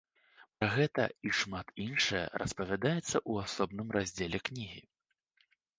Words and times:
Пра 0.61 0.69
гэта 0.77 1.05
і 1.29 1.33
шмат 1.41 1.67
іншае 1.85 2.23
распавядаецца 2.45 3.07
ў 3.29 3.33
асобным 3.47 3.87
раздзеле 3.99 4.39
кнігі. 4.51 4.83